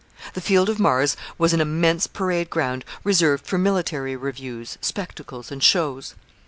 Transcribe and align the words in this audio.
The 0.33 0.41
Field 0.41 0.67
of 0.67 0.79
Mars 0.79 1.15
was 1.37 1.53
an 1.53 1.61
immense 1.61 2.07
parade 2.07 2.49
ground, 2.49 2.85
reserved 3.03 3.45
for 3.45 3.59
military 3.59 4.15
reviews, 4.15 4.79
spectacles, 4.81 5.51
and 5.51 5.61
shows. 5.61 6.15